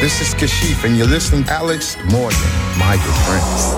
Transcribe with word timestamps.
this 0.00 0.20
is 0.20 0.34
Kashif, 0.34 0.84
and 0.84 0.96
you're 0.96 1.06
listening 1.06 1.44
to 1.44 1.52
Alex 1.52 1.96
Morgan, 2.10 2.38
my 2.78 2.96
good 2.96 3.18
friends. 3.24 3.76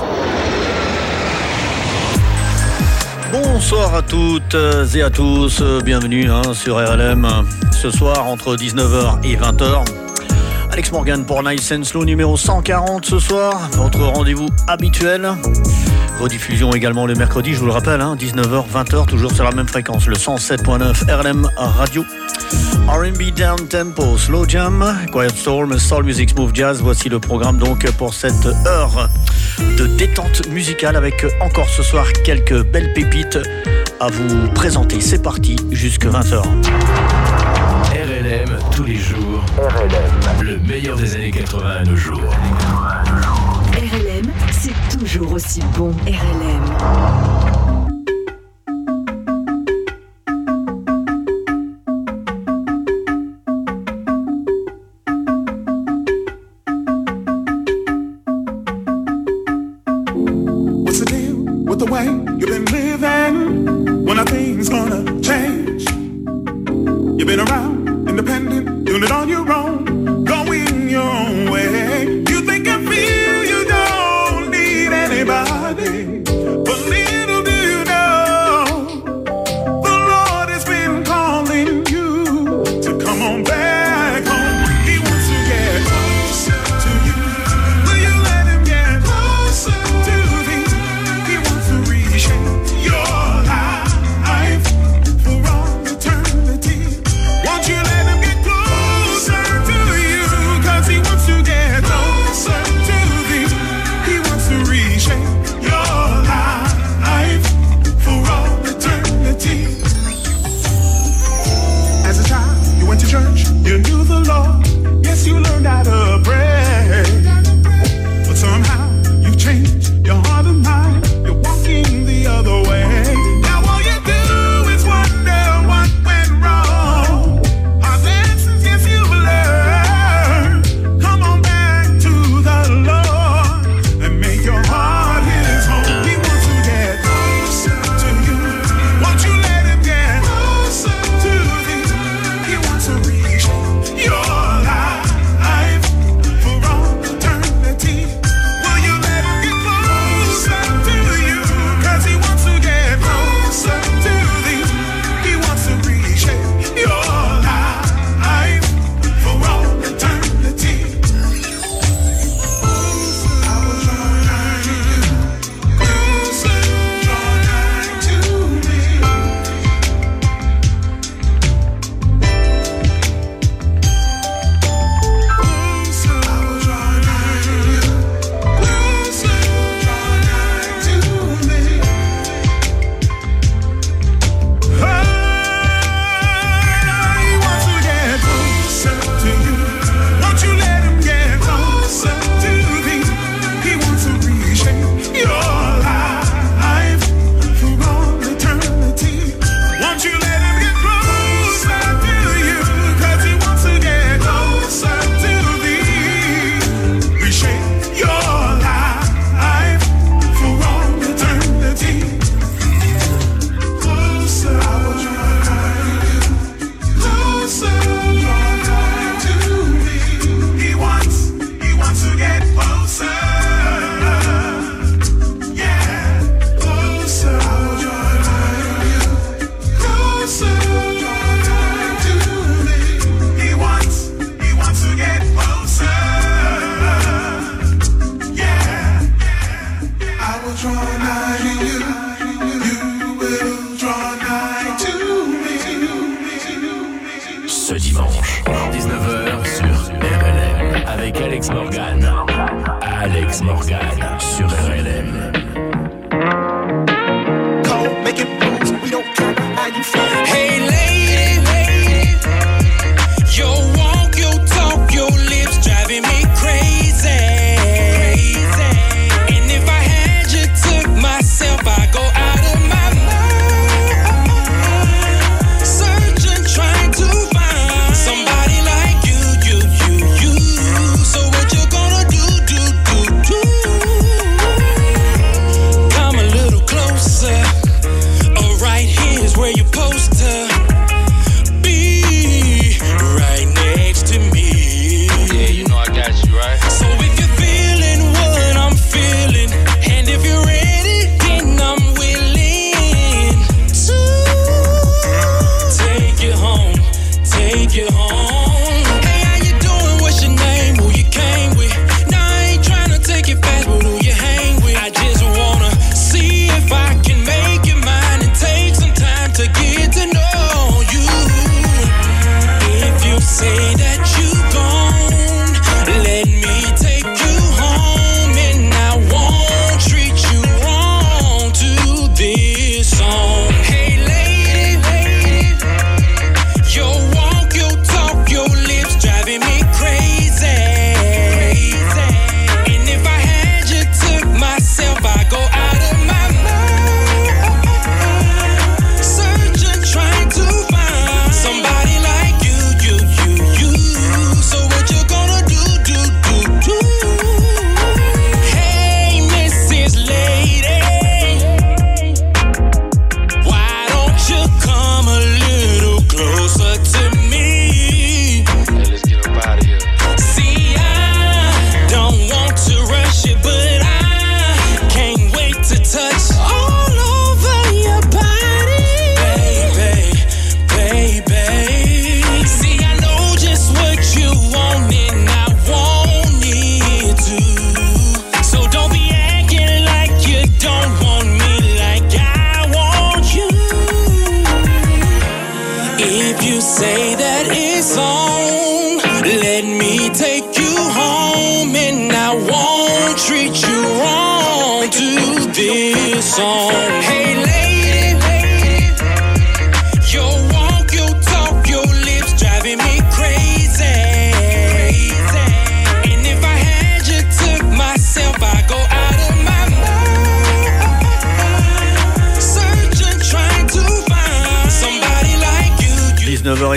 Bonsoir 3.31 3.95
à 3.95 4.03
toutes 4.03 4.57
et 4.95 5.03
à 5.03 5.11
tous, 5.11 5.63
bienvenue 5.85 6.31
hein, 6.31 6.55
sur 6.55 6.77
RLM 6.77 7.29
ce 7.73 7.91
soir 7.91 8.27
entre 8.27 8.57
19h 8.57 9.25
et 9.25 9.37
20h. 9.37 9.85
Alex 10.73 10.93
Morgan 10.93 11.25
pour 11.25 11.43
Nice 11.43 11.73
Slow 11.83 12.05
numéro 12.05 12.37
140 12.37 13.05
ce 13.05 13.19
soir, 13.19 13.69
votre 13.73 14.01
rendez-vous 14.01 14.49
habituel. 14.67 15.29
Rediffusion 16.21 16.73
également 16.73 17.07
le 17.07 17.15
mercredi, 17.15 17.55
je 17.55 17.61
vous 17.61 17.67
le 17.67 17.73
rappelle, 17.73 18.01
hein, 18.01 18.17
19h, 18.19 18.65
20h, 18.73 19.07
toujours 19.07 19.31
sur 19.31 19.45
la 19.45 19.53
même 19.53 19.69
fréquence, 19.69 20.07
le 20.07 20.17
107.9 20.17 21.05
RLM 21.09 21.49
Radio. 21.57 22.05
R&B 22.89 23.35
Down 23.37 23.69
Tempo, 23.69 24.19
Slow 24.19 24.49
Jam, 24.49 24.97
Quiet 25.13 25.29
Storm, 25.29 25.79
Soul 25.79 26.05
Music, 26.05 26.31
Smooth 26.31 26.55
Jazz. 26.55 26.81
Voici 26.83 27.09
le 27.09 27.21
programme 27.21 27.59
donc 27.59 27.89
pour 27.93 28.15
cette 28.15 28.47
heure 28.67 29.09
de 29.77 29.87
détente 29.87 30.49
musicale 30.49 30.97
avec 30.97 31.25
encore 31.41 31.69
ce 31.69 31.83
soir 31.83 32.07
quelques 32.25 32.65
belles 32.65 32.93
pépites 32.95 33.39
à 34.01 34.09
vous 34.09 34.49
présenter. 34.55 35.01
C'est 35.01 35.23
parti 35.23 35.57
jusque 35.71 36.07
20h. 36.07 36.43
RLM 37.93 38.59
tous 38.75 38.85
les 38.85 38.97
jours. 38.97 39.45
RLM. 39.57 40.43
Le 40.43 40.59
meilleur 40.67 40.97
des 40.97 41.15
années 41.15 41.31
80 41.31 41.71
à 41.71 41.85
nos 41.85 41.97
jours. 41.97 42.35
Toujours 44.99 45.33
aussi 45.33 45.61
bon. 45.77 45.93
RLM. 46.07 47.48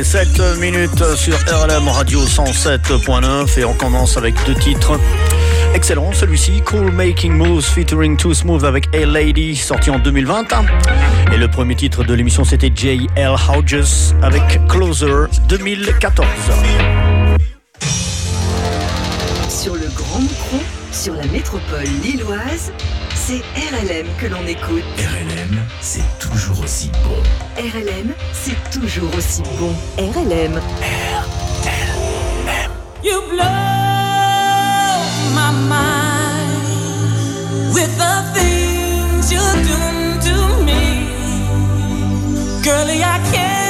You. 0.02 0.12
19h07 0.12 0.60
minutes 0.60 1.16
sur 1.16 1.36
RLM 1.36 1.88
Radio 1.88 2.22
107.9 2.22 3.60
et 3.60 3.66
on 3.66 3.74
commence 3.74 4.18
avec 4.18 4.34
deux 4.46 4.56
titres. 4.56 5.00
Excellent, 5.76 6.12
celui-ci, 6.12 6.62
Cool 6.62 6.92
Making 6.92 7.34
Moves 7.34 7.64
featuring 7.64 8.18
Too 8.18 8.34
Smooth 8.34 8.64
avec 8.64 8.88
A 8.96 9.06
Lady, 9.06 9.56
sorti 9.56 9.92
en 9.92 10.00
2020. 10.00 10.48
Et 11.34 11.38
le 11.38 11.48
premier 11.48 11.76
titre 11.76 12.04
de 12.04 12.14
l'émission, 12.14 12.44
c'était 12.44 12.72
J.L. 12.74 13.36
Hodges 13.50 14.14
avec 14.24 14.42
Closer 14.68 15.28
2014. 15.48 16.28
Sur 19.50 19.76
le 19.76 19.88
Grand 19.96 20.20
Micron, 20.20 20.60
sur 20.92 21.14
la 21.14 21.26
métropole 21.28 21.86
lilloise, 22.04 22.72
c'est 23.32 23.44
RLM 23.72 24.08
que 24.20 24.28
l'on 24.28 24.46
écoute. 24.46 24.84
RLM, 24.98 25.62
c'est 25.80 26.04
toujours 26.20 26.60
aussi 26.62 26.92
bon. 27.04 27.16
RLM, 27.56 28.14
c'est 28.34 28.58
toujours 28.72 29.16
aussi 29.16 29.42
bon. 29.58 29.74
RLM. 29.98 30.60
RLM. 30.84 32.72
You 33.02 33.22
blow 33.30 33.46
my 35.34 35.52
mind 35.70 36.54
with 37.74 37.98
the 37.98 38.16
things 38.34 39.32
you 39.32 39.40
do 39.64 39.80
to 40.28 40.36
me. 40.66 40.84
Girlie, 42.62 43.02
I 43.02 43.20
can't 43.32 43.61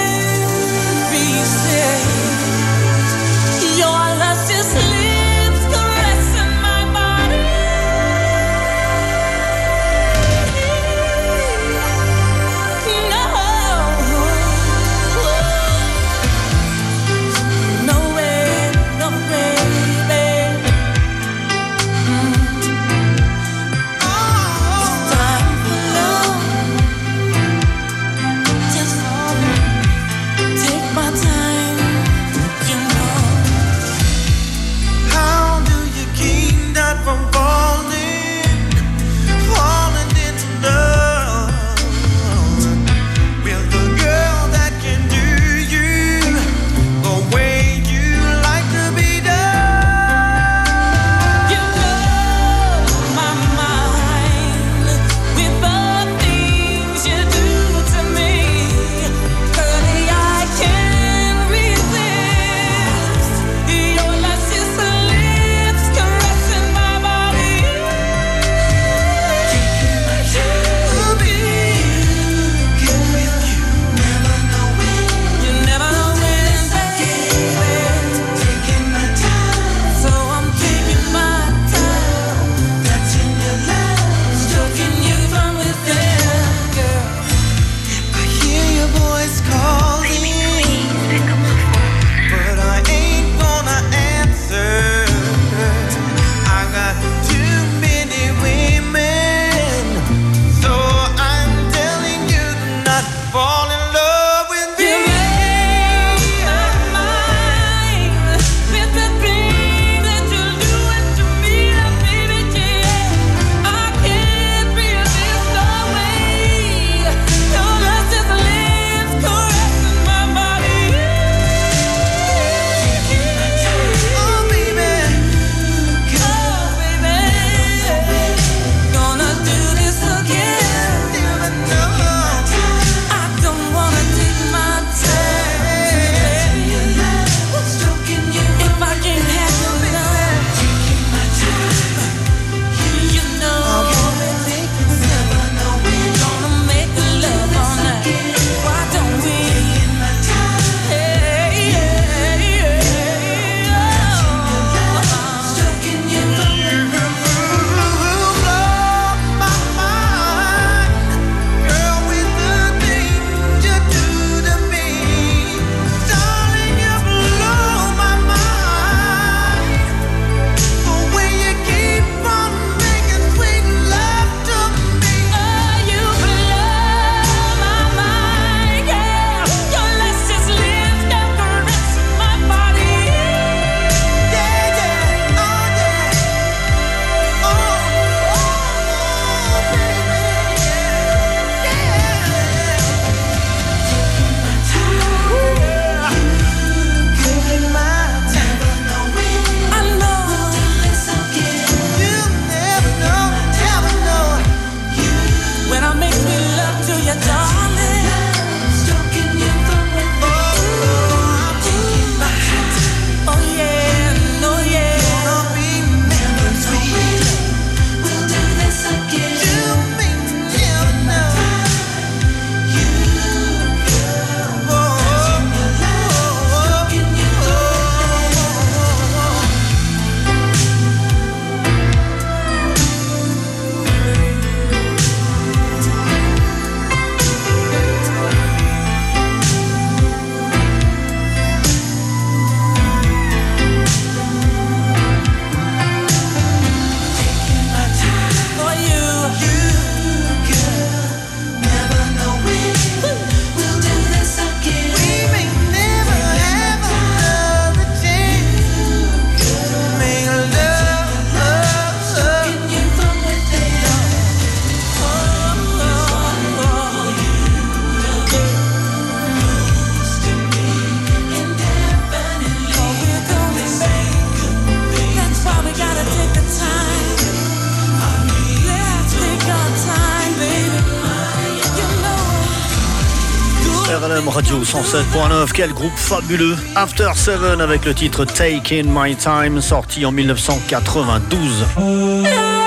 Radio 284.01 284.63
107.9. 284.63 285.51
Quel 285.53 285.73
groupe 285.73 285.95
fabuleux. 285.95 286.55
After 286.75 287.11
Seven 287.13 287.61
avec 287.61 287.85
le 287.85 287.93
titre 287.93 288.25
Take 288.25 288.79
in 288.79 288.85
My 288.87 289.15
Time, 289.15 289.61
sorti 289.61 290.05
en 290.05 290.11
1992. 290.11 292.60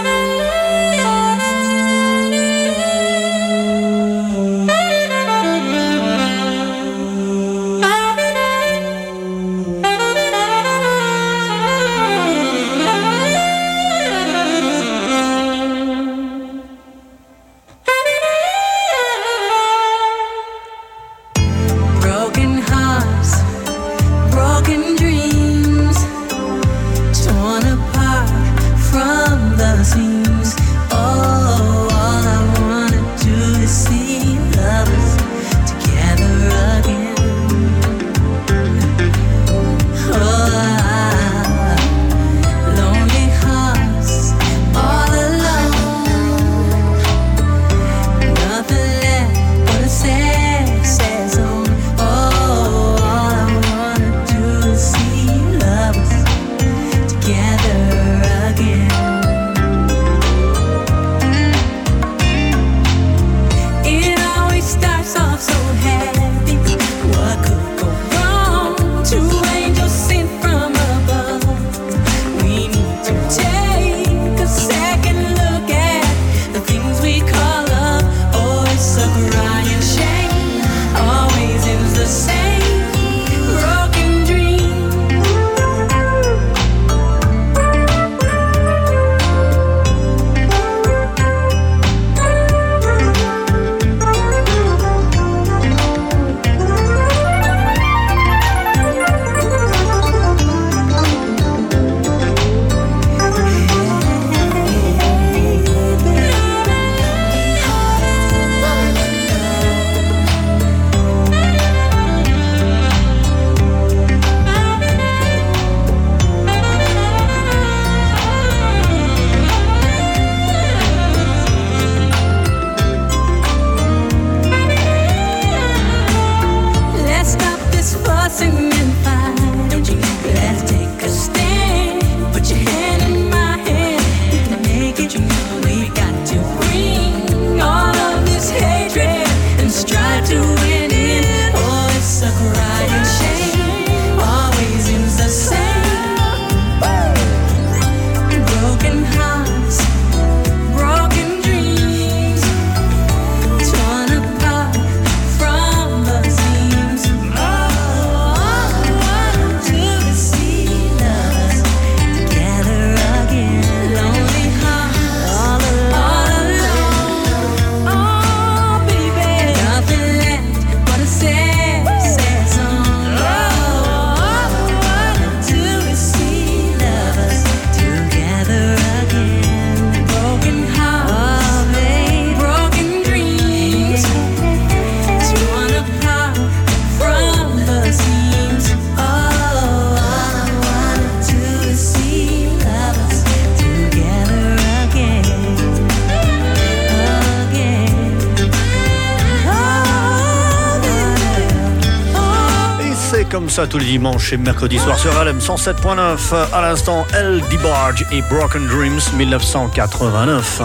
Tous 203.66 203.78
les 203.78 203.86
dimanches 203.86 204.32
et 204.32 204.36
mercredi 204.36 204.78
soir 204.78 204.98
sur 204.98 205.12
LM 205.22 205.38
107.9. 205.38 206.52
À 206.52 206.60
l'instant, 206.60 207.06
El 207.14 207.42
DeBarge 207.50 208.04
et 208.12 208.20
Broken 208.22 208.66
Dreams 208.66 209.00
1989. 209.16 210.62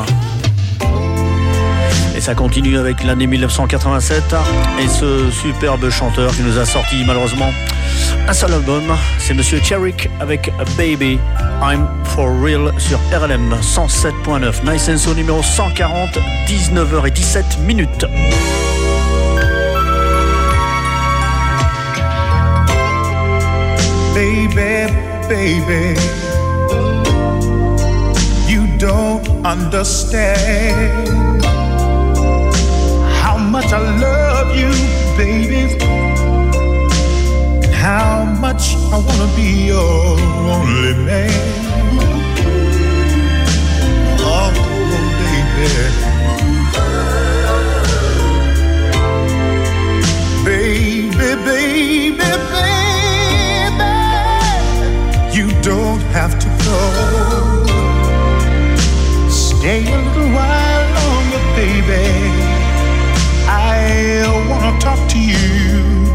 Et 2.15 2.22
ça 2.22 2.36
continue 2.36 2.77
avec 2.77 3.03
l'année 3.03 3.27
1987 3.27 4.36
et 4.79 4.88
ce 4.88 5.32
superbe 5.32 5.89
chanteur 5.89 6.32
qui 6.32 6.41
nous 6.41 6.58
a 6.58 6.65
sorti 6.65 7.03
malheureusement 7.06 7.51
un 8.27 8.34
seul 8.34 8.53
album. 8.53 8.84
C'est 9.18 9.34
Monsieur 9.34 9.60
Cherrick 9.63 10.10
avec 10.20 10.51
Baby 10.77 11.20
I'm 11.62 11.88
For 12.03 12.29
Real 12.41 12.74
sur 12.77 13.00
RLM 13.12 13.56
107.9. 13.62 14.70
Nice 14.70 14.89
and 14.89 14.98
So 14.98 15.13
numéro 15.13 15.42
140, 15.42 16.20
19h17 16.48 17.59
minutes. 17.66 18.05
Baby, 24.55 24.94
baby. 25.27 26.00
You 28.48 28.62
don't 28.77 29.27
understand 29.46 31.12
how 33.22 33.38
much 33.38 33.72
I 33.74 33.79
love 34.00 34.55
you, 34.55 34.72
baby. 35.18 35.77
How 37.74 38.25
much 38.40 38.75
I 38.94 38.98
wanna 38.98 39.29
be 39.35 39.68
your 39.68 40.20
only 40.55 40.94
man. 41.05 41.31
Oh. 44.22 44.51
Baby, 45.59 46.09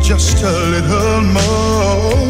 just 0.05 0.43
a 0.43 0.53
little 0.53 1.23
more. 1.23 2.25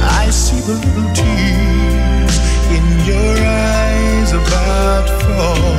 I 0.00 0.30
see 0.30 0.60
the 0.60 0.74
little 0.74 1.10
tears 1.12 2.36
in 2.70 2.84
your 3.04 3.34
eyes 3.44 4.32
about 4.32 5.08
to 5.08 5.14
fall. 5.26 5.74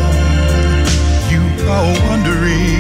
You 1.32 1.42
are 1.70 1.94
wondering 2.10 2.79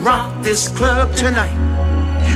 rock 0.00 0.42
this 0.42 0.68
club 0.68 1.14
tonight. 1.14 1.56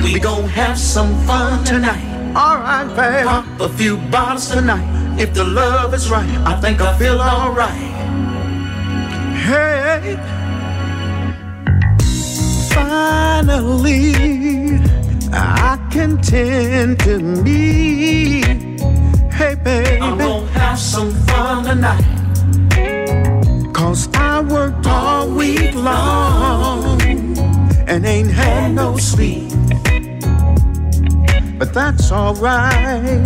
We 0.03 0.19
gon' 0.21 0.49
have 0.49 0.79
some 0.79 1.15
fun 1.27 1.65
tonight. 1.65 2.05
Alright, 2.37 2.95
baby. 2.97 3.25
Pop 3.25 3.61
a 3.61 3.69
few 3.69 3.97
bottles 4.11 4.49
tonight. 4.49 4.85
If 5.19 5.33
the 5.35 5.45
love 5.45 5.95
is 5.95 6.11
right, 6.11 6.29
I 6.45 6.61
think 6.61 6.81
I 6.81 6.97
feel 6.99 7.21
alright. 7.21 7.71
Hey. 9.47 10.17
Finally, 12.75 14.15
I 15.33 15.79
can 15.91 16.21
tend 16.21 17.01
to 17.01 17.19
me. 17.19 18.43
Hey, 19.33 19.55
baby. 19.55 20.01
I'm 20.01 20.19
gonna 20.19 20.47
have 20.53 20.79
some 20.79 21.13
fun 21.27 21.65
tonight. 21.65 22.05
Cause 23.73 24.09
I 24.15 24.41
worked 24.41 24.87
all 24.87 25.29
week 25.29 25.75
long 25.75 26.94
and 27.95 28.07
ain't 28.07 28.31
had 28.31 28.73
no 28.73 28.97
sleep. 28.97 29.49
But 31.57 31.73
that's 31.73 32.11
alright. 32.11 33.23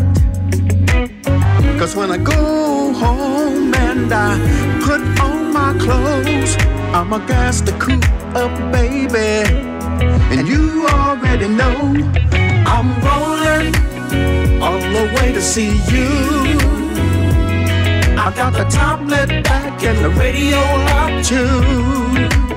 Cause 1.79 1.97
when 1.97 2.11
I 2.11 2.19
go 2.19 2.93
home 2.93 3.75
and 3.75 4.13
I 4.13 4.37
put 4.85 5.01
on 5.25 5.55
my 5.55 5.73
clothes, 5.79 6.55
I'ma 6.93 7.19
gas 7.27 7.63
the 7.63 7.73
coupe 7.81 8.05
up, 8.37 8.53
baby. 8.71 9.49
And 10.37 10.47
you 10.47 10.87
already 10.87 11.49
know 11.49 11.79
I'm 12.75 12.89
rolling 13.09 13.73
all 14.61 14.81
the 14.97 15.05
way 15.17 15.33
to 15.33 15.41
see 15.41 15.73
you. 15.93 16.11
I 18.21 18.31
got 18.37 18.53
the 18.53 18.67
top 18.69 19.01
lit 19.01 19.43
back 19.45 19.83
and 19.83 19.99
the 20.05 20.11
radio 20.11 20.61
up 21.01 21.25
too. 21.25 22.48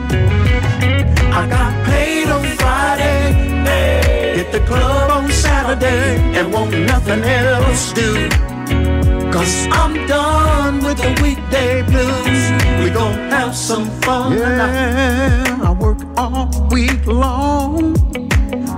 I 1.33 1.47
got 1.47 1.85
paid 1.85 2.27
on 2.27 2.45
Friday, 2.57 3.33
hit 4.35 4.51
the 4.51 4.59
club 4.67 5.11
on 5.11 5.31
Saturday, 5.31 6.19
and 6.37 6.51
won't 6.51 6.77
nothing 6.85 7.23
else 7.23 7.93
do. 7.93 8.29
Cause 9.31 9.67
I'm 9.71 9.93
done 10.07 10.83
with 10.83 10.97
the 10.97 11.17
weekday 11.23 11.83
blues. 11.83 12.83
We 12.83 12.89
gon' 12.89 13.17
have 13.31 13.55
some 13.55 13.85
fun 14.01 14.33
yeah, 14.33 15.45
tonight. 15.45 15.67
I 15.67 15.71
work 15.71 15.99
all 16.17 16.67
week 16.69 17.05
long. 17.07 17.95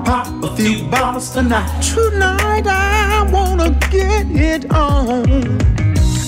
Pop 0.05 0.27
a 0.43 0.55
few 0.55 0.87
bottles 0.89 1.31
tonight. 1.31 1.81
Tonight 1.81 2.67
I 2.67 3.27
wanna 3.31 3.71
get 3.89 4.27
it 4.29 4.71
on. 4.71 5.25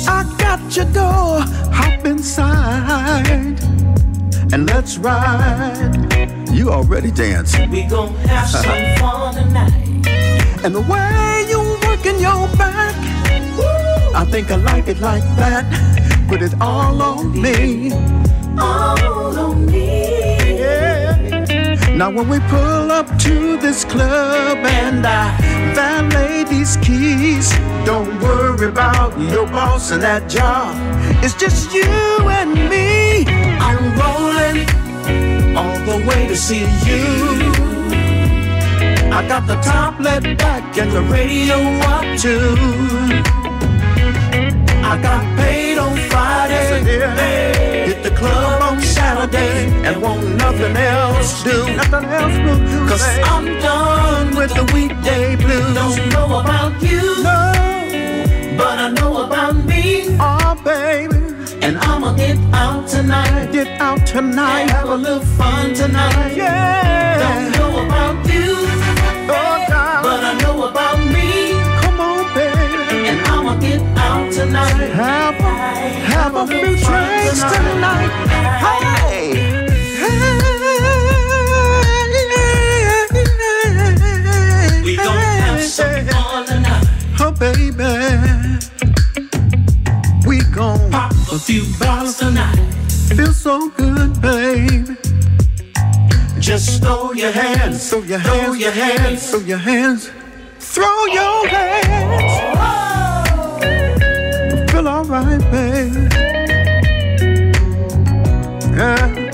I 0.07 0.23
got 0.39 0.75
your 0.75 0.85
door, 0.85 1.41
hop 1.71 2.03
inside. 2.03 3.74
And 4.56 4.68
let's 4.68 4.98
ride. 4.98 6.48
You 6.50 6.70
already 6.70 7.12
dancing. 7.12 7.70
We 7.70 7.84
gon' 7.84 8.15
have 8.32 8.48
some 8.48 8.63
fun 9.00 9.36
tonight. 9.36 10.08
And 10.63 10.74
the 10.74 10.80
way 10.80 11.46
you 11.50 11.60
working 11.86 12.18
your 12.22 12.48
back 12.56 12.96
I 14.15 14.24
think 14.24 14.52
I 14.52 14.56
like 14.56 14.88
it 14.88 15.02
like 15.02 15.24
that. 15.36 15.65
Put 16.30 16.41
it 16.41 16.54
all 16.62 17.02
on 17.02 17.34
me. 17.34 17.91
All 18.58 19.38
on 19.38 19.65
me. 19.65 20.62
Yeah. 20.62 21.94
Now 21.98 22.10
when 22.10 22.30
we 22.30 22.39
pull 22.48 22.94
up 22.94 23.08
to 23.24 23.58
this 23.58 23.84
club 23.84 24.60
and 24.60 25.06
I 25.06 25.36
valet 25.76 26.46
these 26.46 26.78
keys, 26.78 27.52
don't 27.84 28.22
worry 28.22 28.70
about 28.70 29.20
your 29.20 29.48
boss 29.48 29.91
and 29.91 30.02
that 30.02 30.30
job. 30.30 30.78
It's 31.22 31.36
just 31.36 31.74
you 31.74 31.84
and 32.30 32.54
me. 32.70 33.44
I'm 33.60 33.80
rolling 34.02 34.58
all 35.56 35.80
the 35.89 36.06
way 36.08 36.28
to 36.28 36.36
see 36.36 36.65
you. 36.88 37.06
I 39.12 39.26
got 39.28 39.48
the 39.48 39.56
top 39.62 40.00
let 40.00 40.24
back 40.38 40.78
and 40.78 40.91
the 40.91 41.02
radio 41.04 41.58
up 41.94 42.06
too. 42.20 42.56
I 44.84 45.00
got 45.02 45.24
paid 45.38 45.78
on 45.78 45.98
Friday. 46.10 47.86
Hit 47.88 48.04
the 48.04 48.12
club 48.12 48.62
on 48.62 48.82
Saturday 48.82 49.72
and 49.86 50.02
won't 50.02 50.36
nothing 50.36 50.76
else 50.76 51.44
do. 51.44 51.76
Nothing 51.76 52.06
else 52.06 52.38
will 52.46 52.60
do. 52.60 52.88
Cause. 52.88 53.02
I'm 53.24 53.46
done 53.60 54.36
with 54.36 54.54
the 54.54 54.65
weekday 54.74 55.36
blues. 55.36 55.74
Don't 55.76 56.10
know 56.10 56.39
about 56.39 56.82
you. 56.82 57.24
No. 57.24 57.52
But 58.58 58.80
I 58.80 58.89
know 58.89 59.24
about 59.24 59.56
me. 59.65 60.18
Oh, 60.20 60.62
baby. 60.63 61.24
And 61.65 61.78
I'ma 61.80 62.13
get 62.13 62.38
out 62.54 62.88
tonight. 62.88 63.51
Get 63.51 63.82
out 63.82 64.06
tonight. 64.06 64.69
Have 64.69 64.88
a 64.88 64.95
little 64.95 65.19
fun 65.19 65.73
tonight. 65.73 66.36
Yeah. 66.36 67.17
Don't 67.17 67.51
know 67.58 67.84
about 67.84 68.23
you. 68.32 68.54
Oh. 69.28 69.65
But 70.04 70.23
I 70.23 70.38
know 70.43 70.67
about 70.69 70.99
me. 70.99 71.58
Come 71.82 71.99
on, 71.99 72.32
baby. 72.36 73.08
And 73.10 73.19
I'ma 73.25 73.56
get 73.60 73.82
out 73.97 74.32
tonight. 74.32 74.91
Have 74.93 75.39
a, 75.39 75.43
have 76.13 76.36
a 76.36 76.45
few 76.45 76.78
drinks 76.86 77.41
tonight. 77.41 78.12
Hey. 78.62 79.34
hey. 80.01 80.13
We 84.84 84.95
gon' 84.97 85.17
have 85.17 85.63
some 85.63 86.06
fun 86.10 86.45
tonight. 86.45 86.86
Oh, 87.19 87.32
baby. 87.32 88.74
We 90.36 90.43
gon' 90.52 90.91
pop 90.91 91.13
a 91.32 91.39
few 91.39 91.63
bottles 91.80 92.17
tonight. 92.17 92.58
Feel 93.15 93.32
so 93.32 93.69
good, 93.69 94.21
baby. 94.21 94.98
Just 96.39 96.84
throw 96.84 97.13
your 97.13 97.32
hands, 97.32 97.89
throw 97.89 98.02
your 98.02 98.19
hands, 98.19 98.41
throw 98.41 98.54
your 98.54 98.71
hands, 98.71 99.30
throw 99.30 99.39
your 99.39 99.58
hands, 99.58 100.12
throw 100.60 101.06
your 101.06 101.48
hands 101.48 102.56
feel 104.71 104.88
alright, 104.89 105.39
baby. 105.52 106.10
Yeah. 108.76 109.24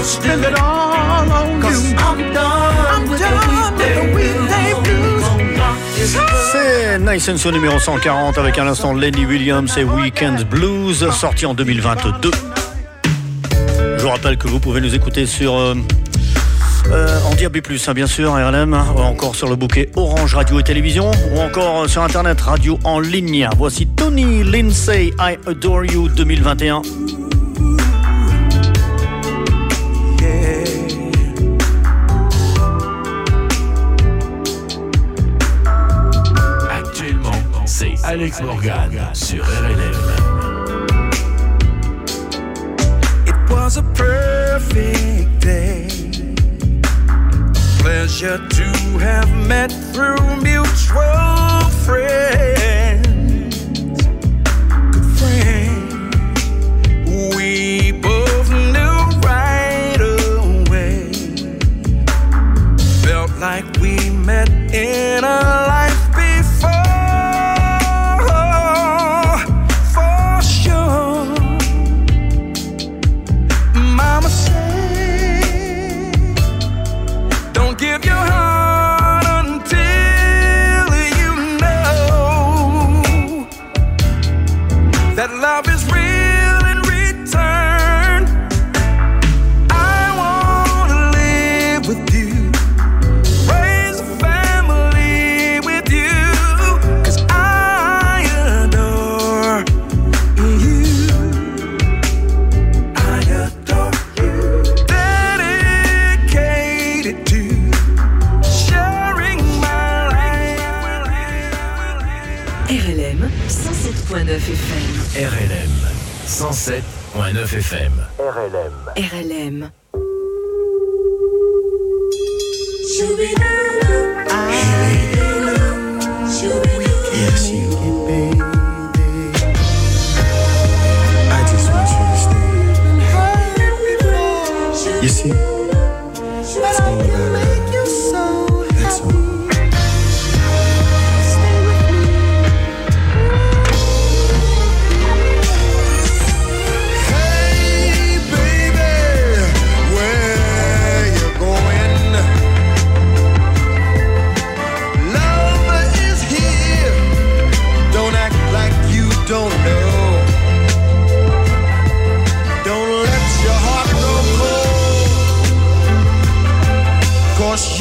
Else 0.00 0.16
spill 0.16 0.42
it 0.44 0.58
all 0.58 1.30
on 1.30 1.60
Cause 1.60 1.90
you. 1.90 1.96
I'm 1.98 2.32
done, 2.32 2.76
I'm 2.94 3.10
with, 3.10 3.20
done 3.20 3.76
the 3.76 3.84
with 3.84 3.96
the 3.96 4.14
weekday 4.16 4.72
blues. 4.82 5.24
C'est 6.52 6.98
Nice 6.98 7.28
and 7.28 7.36
So 7.36 7.50
numéro 7.50 7.78
140 7.78 8.38
avec 8.38 8.58
un 8.58 8.66
instant 8.66 8.94
Lenny 8.94 9.26
Williams 9.26 9.76
et 9.76 9.84
Weekend 9.84 10.44
Blues 10.48 11.08
sorti 11.10 11.46
en 11.46 11.54
2022. 11.54 12.30
Je 13.98 14.02
vous 14.02 14.08
rappelle 14.08 14.38
que 14.38 14.48
vous 14.48 14.60
pouvez 14.60 14.80
nous 14.80 14.94
écouter 14.94 15.26
sur 15.26 15.54
euh, 15.54 15.74
euh, 16.90 17.20
en 17.30 17.34
DAB+, 17.34 17.58
hein, 17.86 17.92
bien 17.94 18.06
sûr, 18.06 18.32
RLM, 18.32 18.72
ou 18.96 19.00
encore 19.00 19.34
sur 19.34 19.48
le 19.48 19.56
bouquet 19.56 19.90
Orange 19.94 20.34
Radio 20.34 20.58
et 20.58 20.62
Télévision, 20.62 21.10
ou 21.32 21.40
encore 21.40 21.88
sur 21.88 22.02
Internet 22.02 22.40
Radio 22.40 22.78
en 22.84 22.98
ligne. 22.98 23.48
Voici 23.58 23.86
Tony 23.86 24.42
Lindsay, 24.42 25.12
I 25.20 25.36
Adore 25.46 25.84
You 25.84 26.08
2021. 26.08 26.80
Alex 38.10 38.40
Morgan 38.42 38.90
sur 39.14 39.44
RLM. 39.44 39.94
It 43.24 43.36
was 43.48 43.76
a 43.76 43.84
perfect 43.94 45.38
day. 45.38 45.86
Pleasure 47.78 48.38
to 48.48 48.98
have 48.98 49.30
met 49.46 49.70
through 49.92 50.18
mutual 50.42 51.70
friends. 51.86 52.79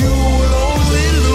you 0.09 0.15
will 0.15 0.55
only 0.55 1.19
lose. 1.19 1.28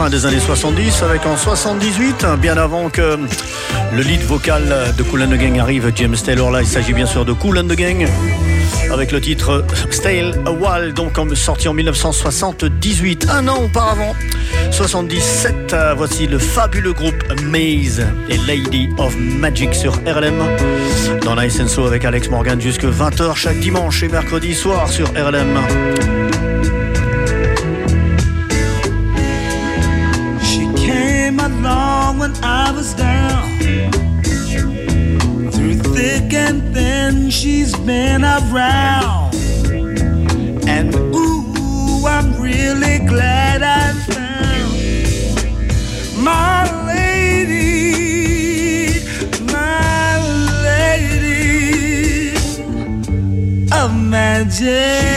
Fin 0.00 0.08
des 0.08 0.24
années 0.24 0.40
70, 0.40 1.02
avec 1.02 1.26
en 1.26 1.36
78, 1.36 2.24
bien 2.40 2.56
avant 2.56 2.88
que 2.88 3.18
le 3.92 4.02
lead 4.02 4.22
vocal 4.22 4.94
de 4.96 5.02
Cool 5.02 5.24
and 5.24 5.28
the 5.28 5.34
Gang 5.34 5.58
arrive, 5.58 5.92
James 5.94 6.16
Taylor. 6.16 6.50
Là, 6.50 6.62
il 6.62 6.66
s'agit 6.66 6.94
bien 6.94 7.04
sûr 7.04 7.26
de 7.26 7.34
Cool 7.34 7.58
and 7.58 7.64
the 7.64 7.76
Gang, 7.76 8.06
avec 8.90 9.12
le 9.12 9.20
titre 9.20 9.62
Stale 9.90 10.40
a 10.46 10.90
donc 10.92 11.18
sorti 11.34 11.68
en 11.68 11.74
1978, 11.74 13.26
un 13.30 13.46
an 13.48 13.64
auparavant. 13.64 14.14
77, 14.70 15.74
euh, 15.74 15.94
voici 15.94 16.26
le 16.26 16.38
fabuleux 16.38 16.94
groupe 16.94 17.22
Maze 17.42 18.02
et 18.30 18.38
Lady 18.46 18.88
of 18.96 19.14
Magic 19.18 19.74
sur 19.74 19.92
RLM. 20.06 20.42
Dans 21.26 21.36
Nice 21.36 21.60
and 21.60 21.68
So 21.68 21.84
avec 21.84 22.06
Alex 22.06 22.30
Morgan 22.30 22.58
jusque 22.58 22.84
20h 22.84 23.36
chaque 23.36 23.58
dimanche 23.58 24.02
et 24.02 24.08
mercredi 24.08 24.54
soir 24.54 24.88
sur 24.88 25.08
RLM. 25.10 26.19
Thin, 37.10 37.30
she's 37.30 37.74
been 37.80 38.24
around. 38.24 39.34
And 40.68 40.94
ooh, 40.94 42.06
I'm 42.06 42.40
really 42.40 42.98
glad 43.06 43.62
I 43.62 43.92
found 44.12 44.72
my 46.22 46.64
lady, 46.86 47.80
my 49.52 50.18
lady 50.64 52.34
of 53.72 53.94
magic. 53.94 55.09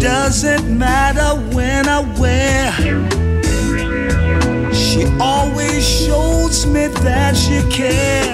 Doesn't 0.00 0.78
matter 0.78 1.40
when 1.54 1.88
I 1.88 2.00
wear. 2.18 2.72
She 4.72 5.04
always 5.20 5.86
shows 5.86 6.66
me 6.66 6.86
that 6.88 7.36
she 7.36 7.62
cares. 7.70 8.31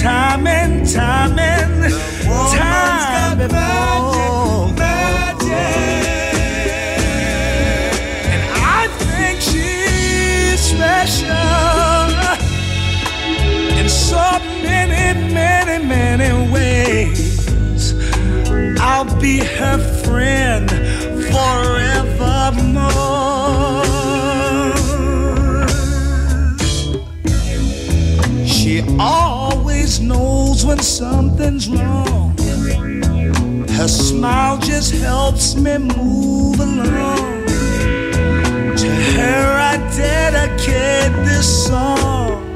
Proved 0.00 0.06
it 0.06 0.06
time 0.06 0.46
and 0.46 0.88
time 0.88 1.38
and 1.38 1.92
time 2.52 3.38
before. 3.38 4.72
Magic, 4.74 5.52
And 8.32 8.42
I 8.62 8.88
think 8.98 9.40
she's 9.40 10.60
special 10.60 11.28
in 13.78 13.88
so 13.88 14.38
many, 14.62 15.34
many, 15.34 15.84
many 15.84 16.50
ways. 16.52 17.94
I'll 18.80 19.20
be 19.20 19.38
her 19.38 19.78
friend 20.04 20.70
forevermore. 21.30 23.19
When 30.70 30.78
something's 30.78 31.68
wrong. 31.68 32.32
Her 33.76 33.88
smile 33.88 34.56
just 34.58 34.92
helps 34.94 35.56
me 35.56 35.78
move 35.78 36.60
along. 36.60 37.46
To 38.80 38.88
her, 39.16 39.46
I 39.72 39.76
dedicate 39.96 41.12
this 41.26 41.66
song. 41.66 42.54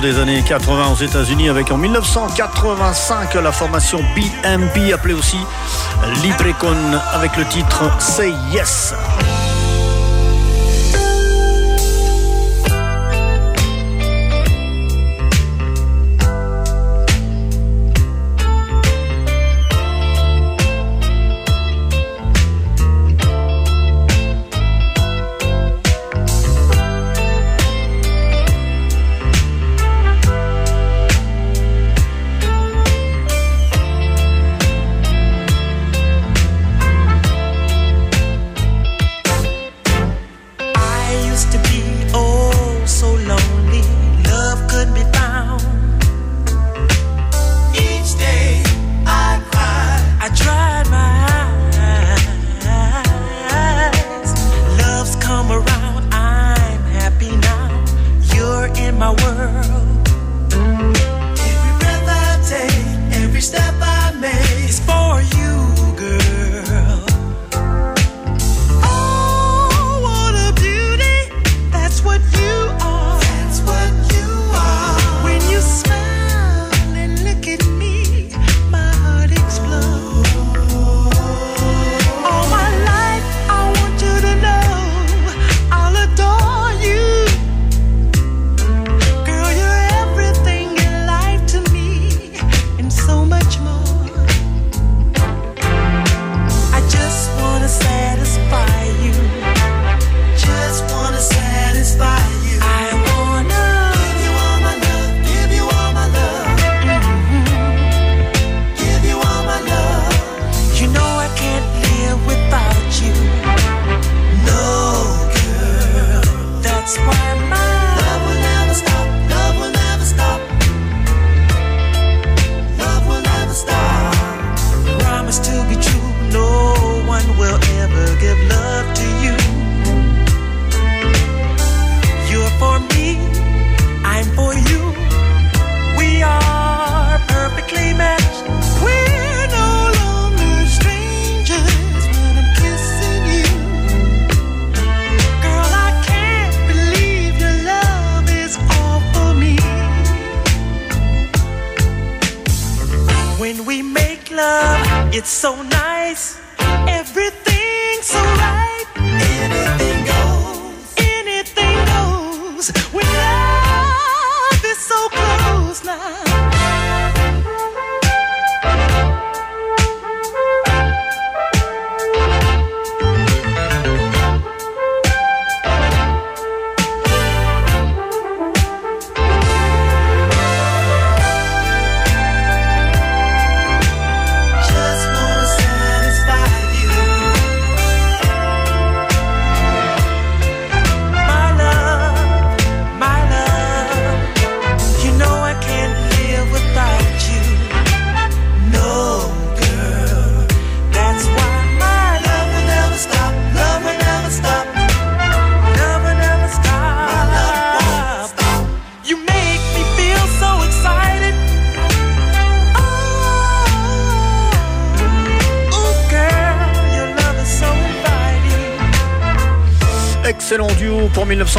Des 0.00 0.18
années 0.18 0.42
80 0.42 0.92
aux 0.92 0.96
États-Unis 0.96 1.48
avec 1.50 1.70
en 1.70 1.76
1985 1.76 3.34
la 3.34 3.52
formation 3.52 4.00
BMP 4.14 4.92
appelée 4.92 5.14
aussi 5.14 5.38
Librecon 6.22 6.76
avec 7.12 7.36
le 7.36 7.44
titre 7.44 7.90
Say 8.00 8.32
Yes. 8.50 8.94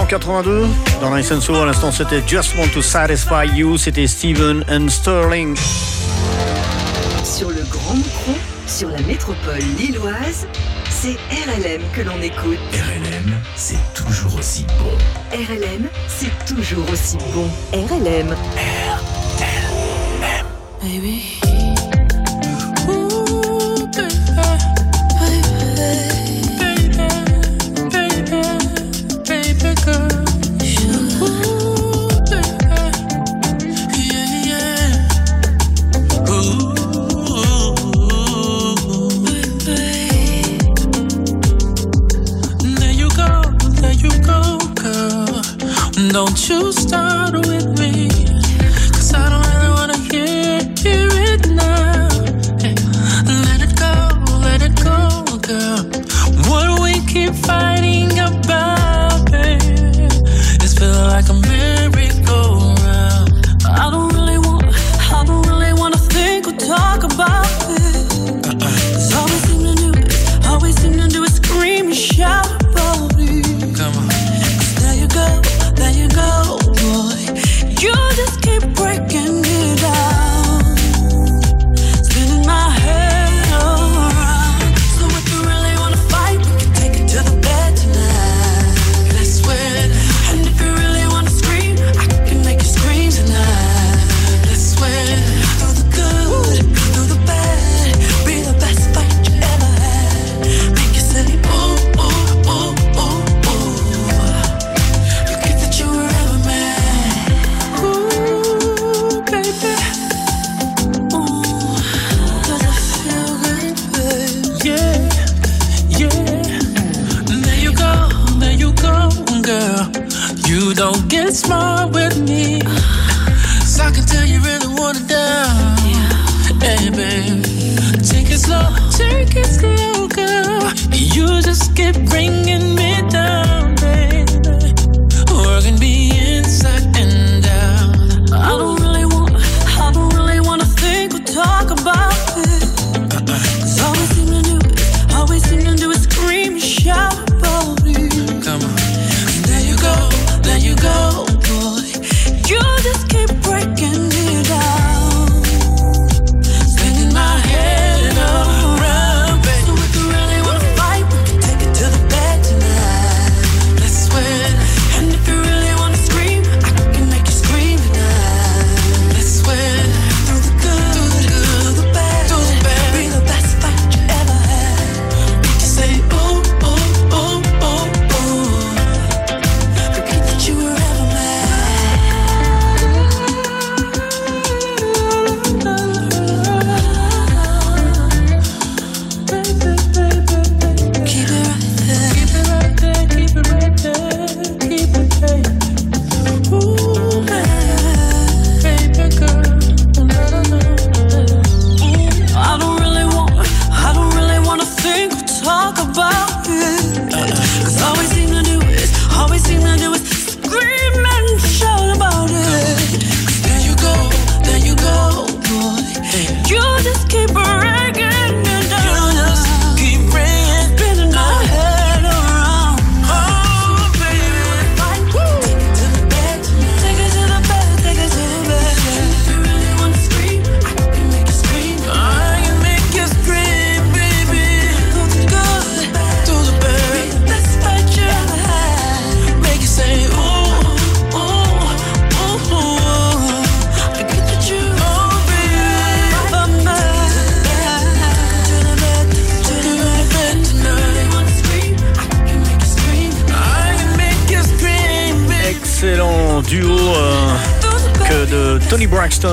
1982. 0.06 0.68
Dans 1.02 1.16
Nice 1.16 1.32
and 1.32 1.42
Soul, 1.42 1.58
à 1.58 1.66
l'instant, 1.66 1.92
c'était 1.92 2.22
Just 2.28 2.56
Want 2.58 2.68
to 2.74 2.82
Satisfy 2.82 3.48
You. 3.56 3.78
C'était 3.78 4.08
Steven 4.08 4.64
and 4.70 4.88
Sterling. 4.90 5.56
Sur 7.24 7.50
le 7.50 7.64
Grand 7.70 7.96
Moucron, 7.96 8.36
sur 8.68 8.90
la 8.90 9.02
métropole 9.02 9.60
lilloise, 9.78 10.48
c'est 10.90 11.18
RLM 11.32 11.82
que 11.94 12.02
l'on 12.02 12.22
écoute. 12.22 12.60
RLM, 12.72 13.36
c'est 13.56 13.80
toujours 13.94 14.36
aussi 14.38 14.66
bon. 14.80 14.92
RLM, 15.36 15.90
c'est 16.08 16.46
toujours 16.46 16.86
aussi 16.92 17.18
bon. 17.34 17.50
RLM. 17.74 18.36
RLM. 18.58 20.46
Baby. 20.82 21.45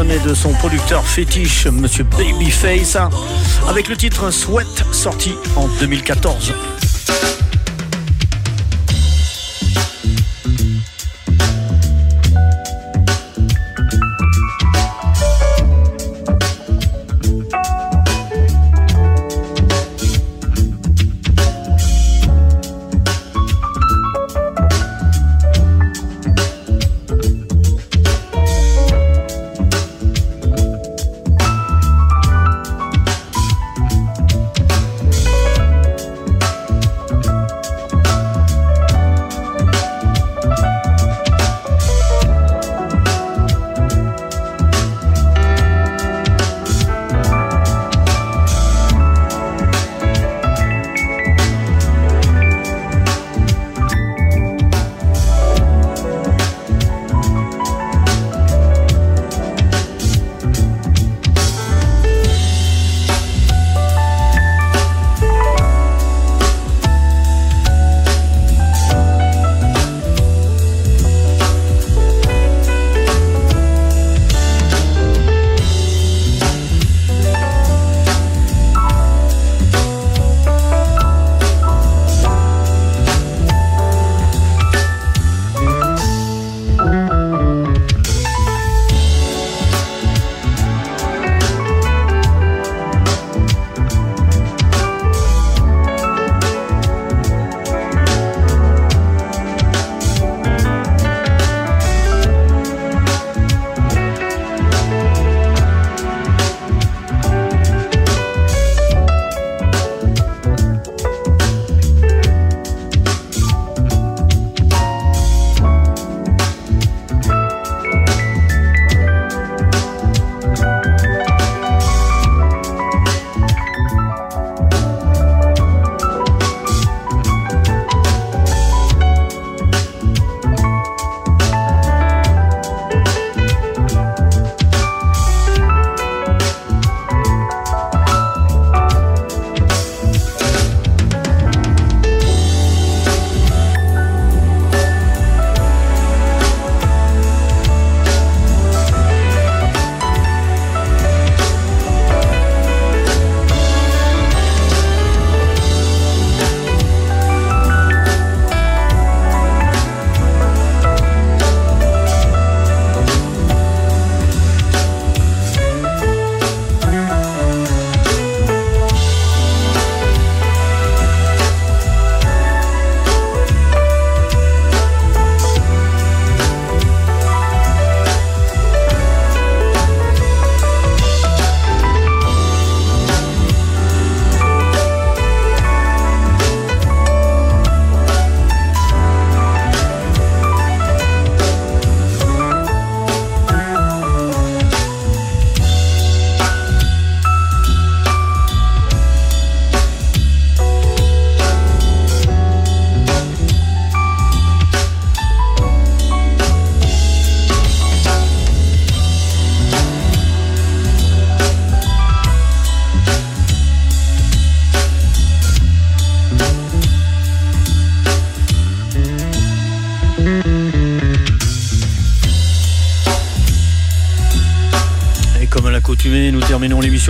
De 0.04 0.34
son 0.34 0.52
producteur 0.54 1.04
fétiche, 1.06 1.66
Monsieur 1.68 2.02
Babyface, 2.02 2.96
avec 3.68 3.88
le 3.88 3.96
titre 3.96 4.32
Sweat 4.32 4.84
sorti 4.92 5.32
en 5.54 5.68
2014. 5.78 6.52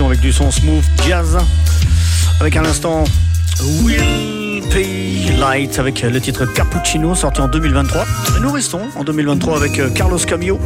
Avec 0.01 0.19
du 0.21 0.33
son 0.33 0.49
smooth 0.49 0.83
jazz. 1.07 1.37
Avec 2.39 2.57
un 2.57 2.65
instant 2.65 3.03
Will 3.83 4.63
Pay 4.71 5.37
Light 5.39 5.77
avec 5.77 6.01
le 6.01 6.19
titre 6.19 6.45
Cappuccino 6.45 7.13
sorti 7.13 7.41
en 7.41 7.47
2023. 7.47 8.01
Et 8.37 8.39
nous 8.41 8.51
restons 8.51 8.81
en 8.95 9.03
2023 9.03 9.55
avec 9.55 9.79
euh, 9.79 9.89
Carlos 9.91 10.17
Camillo, 10.17 10.59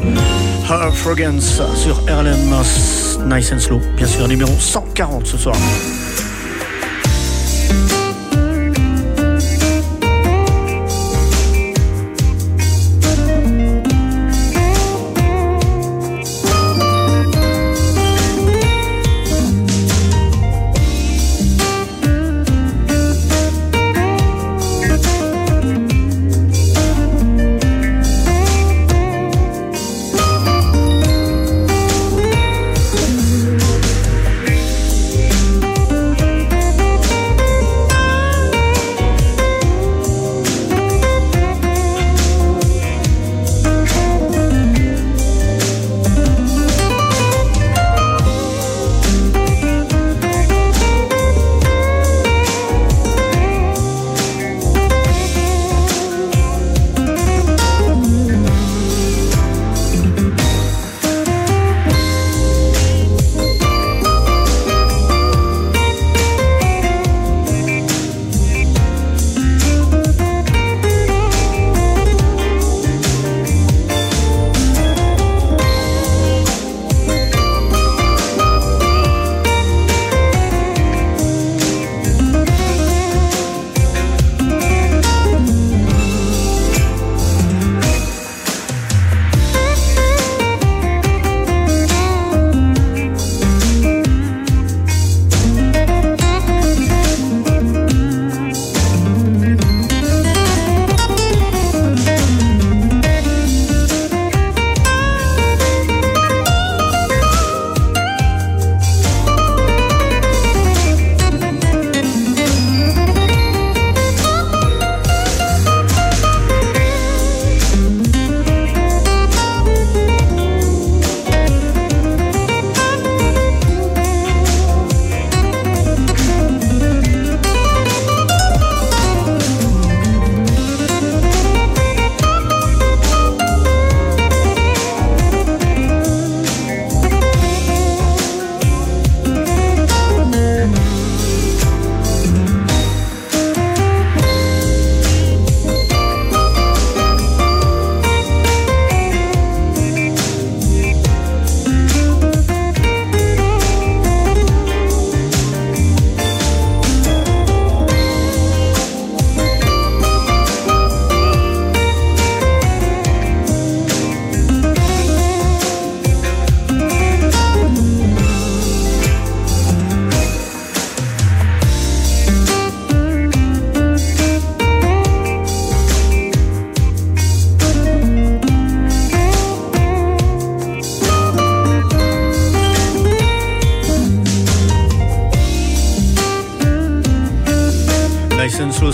Her 0.69 0.95
Fragrance 0.95 1.61
sur 1.75 1.97
RLM 2.05 2.55
Nice 3.25 3.51
and 3.51 3.59
Slow. 3.59 3.81
Bien 3.97 4.07
sûr, 4.07 4.27
numéro 4.29 4.53
140 4.57 5.27
ce 5.27 5.37
soir. 5.37 5.55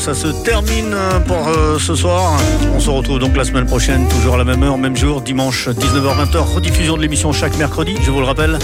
Ça 0.03 0.13
se 0.13 0.27
termine 0.27 0.93
pour 1.27 1.47
euh, 1.47 1.79
ce 1.79 1.95
soir. 1.95 2.37
On 2.75 2.79
se 2.81 2.89
retrouve 2.89 3.19
donc 3.19 3.37
la 3.37 3.45
semaine 3.45 3.65
prochaine, 3.65 4.05
toujours 4.09 4.33
à 4.33 4.37
la 4.37 4.43
même 4.43 4.61
heure, 4.61 4.77
même 4.77 4.97
jour, 4.97 5.21
dimanche 5.21 5.69
19h-20h, 5.69 6.39
rediffusion 6.55 6.97
de 6.97 7.01
l'émission 7.01 7.31
chaque 7.31 7.57
mercredi, 7.57 7.95
je 8.01 8.11
vous 8.11 8.19
le 8.19 8.25
rappelle. 8.25 8.59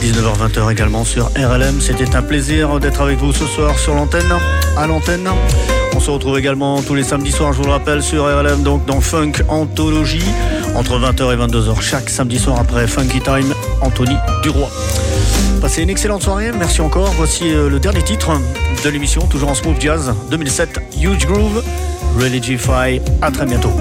19h-20h 0.00 0.70
également 0.70 1.04
sur 1.04 1.26
RLM. 1.36 1.80
C'était 1.80 2.14
un 2.14 2.22
plaisir 2.22 2.78
d'être 2.78 3.00
avec 3.00 3.18
vous 3.18 3.32
ce 3.32 3.46
soir 3.46 3.76
sur 3.80 3.94
l'antenne, 3.94 4.32
à 4.76 4.86
l'antenne. 4.86 5.28
On 5.96 5.98
se 5.98 6.12
retrouve 6.12 6.38
également 6.38 6.80
tous 6.82 6.94
les 6.94 7.02
samedis 7.02 7.32
soirs, 7.32 7.52
je 7.52 7.58
vous 7.58 7.66
le 7.66 7.72
rappelle, 7.72 8.00
sur 8.00 8.26
RLM, 8.26 8.62
donc 8.62 8.86
dans 8.86 9.00
Funk 9.00 9.32
Anthologie, 9.48 10.22
entre 10.76 11.00
20h 11.00 11.34
et 11.34 11.36
22h 11.36 11.80
chaque 11.80 12.08
samedi 12.08 12.38
soir 12.38 12.60
après 12.60 12.86
Funky 12.86 13.20
Time, 13.20 13.52
Anthony 13.80 14.14
Duroy. 14.44 14.68
Passez 15.60 15.82
une 15.82 15.90
excellente 15.90 16.22
soirée, 16.22 16.52
merci 16.52 16.80
encore. 16.80 17.12
Voici 17.18 17.52
euh, 17.52 17.68
le 17.68 17.78
dernier 17.78 18.02
titre 18.02 18.30
de 18.82 18.88
l'émission, 18.88 19.26
toujours 19.26 19.50
en 19.50 19.54
smooth 19.54 19.78
jazz 19.78 20.14
2007, 20.30 20.80
Huge 20.98 21.26
Groove, 21.26 21.62
Religify. 22.18 23.00
À 23.20 23.30
très 23.30 23.44
bientôt. 23.44 23.72